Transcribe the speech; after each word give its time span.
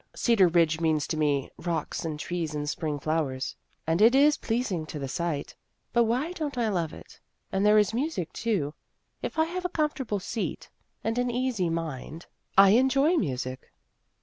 Cedar 0.15 0.47
Ridge 0.47 0.79
means 0.81 1.05
to 1.05 1.15
me 1.15 1.51
rocks 1.57 2.03
and 2.05 2.19
trees, 2.19 2.55
and 2.55 2.67
spring 2.67 2.97
flowers, 2.99 3.55
and 3.85 4.01
it 4.01 4.15
is 4.15 4.35
pleasing 4.35 4.83
to 4.87 4.97
the 4.97 5.07
sight. 5.07 5.55
But 5.93 6.05
why 6.05 6.31
don't 6.31 6.57
I 6.57 6.69
love 6.69 6.91
it? 6.91 7.19
And 7.51 7.63
there 7.63 7.77
is 7.77 7.93
music 7.93 8.33
too. 8.33 8.73
If 9.21 9.37
I 9.37 9.45
have 9.45 9.63
a 9.63 9.69
comfortable 9.69 10.19
seat 10.19 10.71
and 11.03 11.19
an 11.19 11.29
easy 11.29 11.69
mind, 11.69 12.25
192 12.57 12.57
Vassar 12.57 12.67
Studies 12.67 12.77
I 12.77 12.79
enjoy 13.13 13.17
music. 13.23 13.71